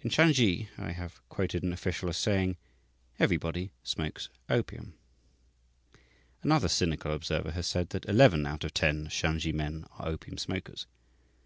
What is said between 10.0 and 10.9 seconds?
opium smokers."